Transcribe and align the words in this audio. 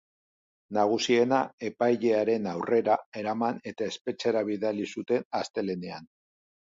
Nagusiena 0.75 1.41
epailearen 1.67 2.47
aurrera 2.51 2.95
eraman 3.23 3.59
eta 3.73 3.89
espetxera 3.91 4.43
bidali 4.49 4.89
zuten 4.95 5.29
astelehenean. 5.41 6.09